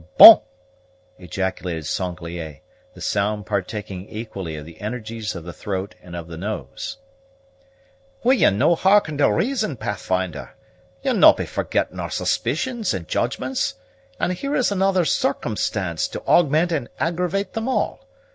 "Bon!" 0.17 0.39
ejaculated 1.19 1.85
Sanglier, 1.85 2.61
the 2.95 3.01
sound 3.01 3.45
partaking 3.45 4.09
equally 4.09 4.55
of 4.55 4.65
the 4.65 4.81
energies 4.81 5.35
of 5.35 5.43
the 5.43 5.53
throat 5.53 5.93
and 6.01 6.15
of 6.15 6.27
the 6.27 6.37
nose. 6.37 6.97
"Will 8.23 8.33
ye 8.33 8.49
no' 8.49 8.73
hearken 8.73 9.19
to 9.19 9.31
reason, 9.31 9.77
Pathfinder? 9.77 10.55
Ye'll 11.03 11.13
no' 11.13 11.33
be 11.33 11.45
forgetting 11.45 11.99
our 11.99 12.09
suspicions 12.09 12.95
and 12.95 13.07
judgments; 13.07 13.75
and 14.19 14.33
here 14.33 14.55
is 14.55 14.71
another 14.71 15.05
circumstance 15.05 16.07
to 16.07 16.21
augment 16.21 16.71
and 16.71 16.89
aggravate 16.99 17.53
them 17.53 17.67
all. 17.69 18.07